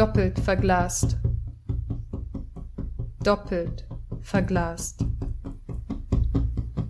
doppelt 0.00 0.38
verglast, 0.40 1.18
doppelt 3.22 3.86
verglast. 4.22 5.04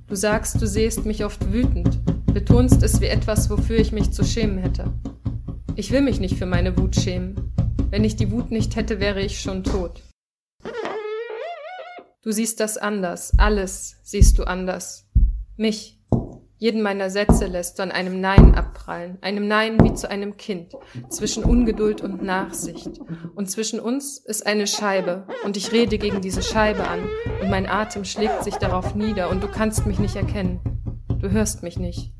Du 0.06 0.14
sagst, 0.14 0.62
du 0.62 0.66
sehst 0.68 1.06
mich 1.06 1.24
oft 1.24 1.52
wütend, 1.52 1.98
betonst 2.32 2.84
es 2.84 3.00
wie 3.00 3.06
etwas, 3.06 3.50
wofür 3.50 3.78
ich 3.78 3.90
mich 3.90 4.12
zu 4.12 4.22
schämen 4.24 4.58
hätte. 4.58 4.92
Ich 5.74 5.90
will 5.90 6.02
mich 6.02 6.20
nicht 6.20 6.36
für 6.38 6.46
meine 6.46 6.78
Wut 6.78 6.94
schämen. 6.94 7.52
Wenn 7.90 8.04
ich 8.04 8.14
die 8.14 8.30
Wut 8.30 8.52
nicht 8.52 8.76
hätte, 8.76 9.00
wäre 9.00 9.20
ich 9.20 9.40
schon 9.40 9.64
tot. 9.64 10.04
Du 12.22 12.30
siehst 12.30 12.60
das 12.60 12.78
anders, 12.78 13.36
alles 13.38 13.96
siehst 14.04 14.38
du 14.38 14.44
anders. 14.44 15.10
Mich, 15.56 15.99
jeden 16.60 16.82
meiner 16.82 17.08
Sätze 17.08 17.46
lässt 17.46 17.78
du 17.78 17.82
an 17.82 17.90
einem 17.90 18.20
Nein 18.20 18.54
abprallen, 18.54 19.16
einem 19.22 19.48
Nein 19.48 19.82
wie 19.82 19.94
zu 19.94 20.10
einem 20.10 20.36
Kind, 20.36 20.74
zwischen 21.08 21.42
Ungeduld 21.42 22.02
und 22.02 22.22
Nachsicht. 22.22 23.00
Und 23.34 23.50
zwischen 23.50 23.80
uns 23.80 24.18
ist 24.18 24.46
eine 24.46 24.66
Scheibe, 24.66 25.26
und 25.42 25.56
ich 25.56 25.72
rede 25.72 25.96
gegen 25.96 26.20
diese 26.20 26.42
Scheibe 26.42 26.86
an, 26.86 27.00
und 27.40 27.48
mein 27.48 27.66
Atem 27.66 28.04
schlägt 28.04 28.44
sich 28.44 28.56
darauf 28.56 28.94
nieder, 28.94 29.30
und 29.30 29.42
du 29.42 29.48
kannst 29.48 29.86
mich 29.86 29.98
nicht 29.98 30.16
erkennen. 30.16 30.60
Du 31.18 31.30
hörst 31.30 31.62
mich 31.62 31.78
nicht. 31.78 32.12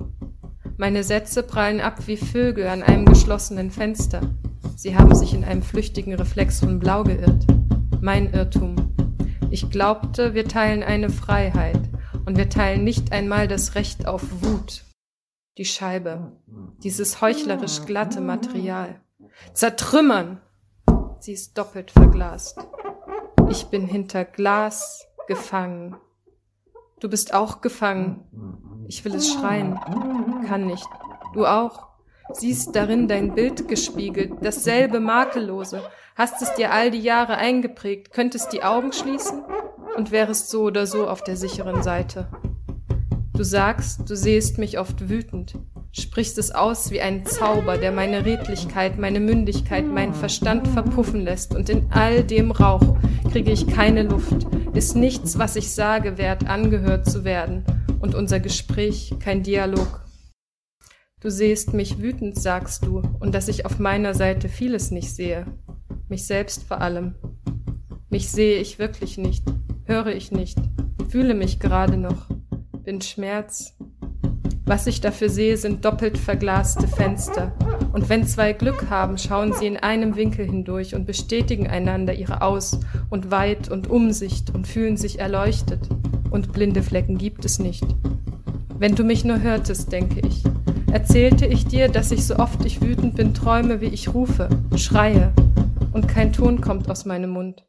Meine 0.79 1.05
Sätze 1.05 1.43
prallen 1.43 1.83
ab 1.83 2.07
wie 2.07 2.16
Vögel 2.16 2.66
an 2.69 2.83
einem 2.83 3.05
geschlossenen 3.05 3.71
Fenster. 3.71 4.23
Sie 4.75 4.97
haben 4.97 5.15
sich 5.15 5.35
in 5.35 5.45
einem 5.45 5.61
flüchtigen 5.61 6.15
Reflex 6.15 6.61
von 6.61 6.79
Blau 6.79 7.05
geirrt. 7.05 7.47
Mein 8.01 8.33
Irrtum. 8.33 8.77
Ich 9.51 9.69
glaubte, 9.69 10.33
wir 10.33 10.47
teilen 10.47 10.83
eine 10.83 11.11
Freiheit, 11.11 11.90
und 12.30 12.37
wir 12.37 12.48
teilen 12.48 12.84
nicht 12.84 13.11
einmal 13.11 13.48
das 13.48 13.75
Recht 13.75 14.07
auf 14.07 14.23
Wut. 14.41 14.84
Die 15.59 15.65
Scheibe, 15.65 16.30
dieses 16.84 17.21
heuchlerisch 17.21 17.84
glatte 17.87 18.21
Material. 18.21 19.01
Zertrümmern! 19.52 20.40
Sie 21.18 21.32
ist 21.32 21.59
doppelt 21.59 21.90
verglast. 21.90 22.57
Ich 23.49 23.65
bin 23.65 23.88
hinter 23.88 24.24
Glas 24.24 25.09
gefangen. 25.27 25.96
Du 27.01 27.10
bist 27.10 27.35
auch 27.35 27.63
gefangen. 27.63 28.85
Ich 28.87 29.05
will 29.05 29.16
es 29.16 29.33
schreien, 29.33 29.74
kann 30.46 30.66
nicht. 30.66 30.87
Du 31.35 31.46
auch. 31.46 31.88
Siehst 32.33 32.77
darin 32.77 33.09
dein 33.09 33.35
Bild 33.35 33.66
gespiegelt, 33.66 34.35
dasselbe 34.40 35.01
makellose, 35.01 35.83
hast 36.15 36.40
es 36.43 36.55
dir 36.55 36.73
all 36.73 36.93
die 36.93 37.01
Jahre 37.01 37.38
eingeprägt, 37.38 38.12
könntest 38.12 38.52
die 38.52 38.62
Augen 38.62 38.93
schließen 38.93 39.43
und 40.01 40.12
wärest 40.12 40.48
so 40.48 40.62
oder 40.62 40.87
so 40.87 41.06
auf 41.06 41.23
der 41.23 41.37
sicheren 41.37 41.82
Seite. 41.82 42.26
Du 43.34 43.43
sagst, 43.43 44.09
du 44.09 44.16
sehst 44.16 44.56
mich 44.56 44.79
oft 44.79 45.10
wütend, 45.10 45.59
sprichst 45.93 46.38
es 46.38 46.52
aus 46.52 46.90
wie 46.90 47.02
ein 47.02 47.26
Zauber, 47.26 47.76
der 47.76 47.93
meine 47.93 48.24
Redlichkeit, 48.24 48.98
meine 48.98 49.21
Mündigkeit, 49.21 49.87
meinen 49.87 50.15
Verstand 50.15 50.68
verpuffen 50.68 51.21
lässt, 51.21 51.54
und 51.54 51.68
in 51.68 51.93
all 51.93 52.24
dem 52.24 52.51
Rauch 52.51 52.96
kriege 53.30 53.52
ich 53.52 53.66
keine 53.66 54.04
Luft, 54.04 54.46
ist 54.73 54.96
nichts, 54.96 55.38
was 55.38 55.54
ich 55.56 55.71
sage, 55.71 56.16
wert, 56.16 56.48
angehört 56.48 57.04
zu 57.04 57.23
werden, 57.23 57.66
und 58.01 58.15
unser 58.15 58.40
Gespräch 58.40 59.12
kein 59.21 59.43
Dialog. 59.43 60.02
Du 61.21 61.30
sehst 61.30 61.74
mich 61.74 62.01
wütend, 62.01 62.40
sagst 62.40 62.87
du, 62.87 63.02
und 63.21 63.34
dass 63.34 63.48
ich 63.48 63.66
auf 63.66 63.78
meiner 63.78 64.15
Seite 64.15 64.48
vieles 64.48 64.93
nicht 64.93 65.15
sehe, 65.15 65.44
mich 66.09 66.25
selbst 66.25 66.62
vor 66.62 66.81
allem. 66.81 67.16
Mich 68.09 68.28
sehe 68.31 68.59
ich 68.59 68.81
wirklich 68.81 69.19
nicht, 69.19 69.44
höre 69.91 70.15
ich 70.15 70.31
nicht, 70.31 70.56
fühle 71.09 71.34
mich 71.34 71.59
gerade 71.59 71.97
noch, 71.97 72.28
bin 72.84 73.00
Schmerz. 73.00 73.77
Was 74.65 74.87
ich 74.87 75.00
dafür 75.00 75.28
sehe, 75.28 75.56
sind 75.56 75.84
doppelt 75.84 76.16
verglaste 76.16 76.87
Fenster. 76.87 77.53
Und 77.93 78.09
wenn 78.09 78.25
zwei 78.25 78.53
Glück 78.53 78.88
haben, 78.88 79.19
schauen 79.19 79.53
sie 79.53 79.66
in 79.66 79.78
einem 79.78 80.15
Winkel 80.15 80.47
hindurch 80.47 80.94
und 80.94 81.06
bestätigen 81.06 81.66
einander 81.66 82.15
ihre 82.15 82.43
Aus- 82.43 82.78
und 83.11 83.33
Weit- 83.33 83.69
und 83.69 83.91
Umsicht 83.91 84.55
und 84.55 84.69
fühlen 84.69 84.97
sich 84.97 85.19
erleuchtet. 85.19 85.89
Und 86.31 86.53
blinde 86.53 86.84
Flecken 86.84 87.19
gibt 87.19 87.45
es 87.45 87.59
nicht. 87.59 87.84
Wenn 88.78 88.95
du 88.95 89.03
mich 89.03 89.25
nur 89.25 89.41
hörtest, 89.41 89.91
denke 89.91 90.21
ich, 90.21 90.45
erzählte 90.93 91.47
ich 91.47 91.67
dir, 91.67 91.89
dass 91.89 92.12
ich 92.12 92.25
so 92.25 92.37
oft 92.37 92.65
ich 92.65 92.81
wütend 92.81 93.17
bin, 93.17 93.34
träume, 93.34 93.81
wie 93.81 93.87
ich 93.87 94.15
rufe, 94.15 94.49
schreie, 94.77 95.33
und 95.93 96.07
kein 96.07 96.33
Ton 96.33 96.61
kommt 96.61 96.89
aus 96.89 97.07
meinem 97.07 97.31
Mund 97.31 97.65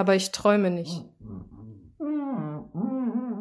aber 0.00 0.16
ich 0.16 0.32
träume 0.32 0.70
nicht. 0.70 1.04
Mm, 1.20 2.04
mm, 2.04 2.64
mm, 2.72 3.40